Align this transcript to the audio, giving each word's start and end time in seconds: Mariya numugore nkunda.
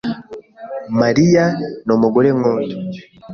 Mariya 1.01 1.43
numugore 1.85 2.29
nkunda. 2.37 2.75